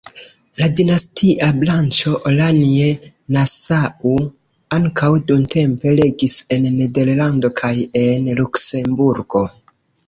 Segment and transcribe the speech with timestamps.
[0.59, 4.15] La dinastia branĉo Oranje-Nassau
[4.79, 7.75] ankaŭ dumtempe regis en Nederlando kaj
[8.05, 9.47] en Luksemburgo.